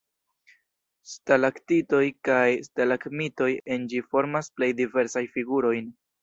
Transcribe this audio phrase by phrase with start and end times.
[1.09, 5.95] Stalaktitoj kaj stalagmitoj en ĝi formas plej diversajn figurojn.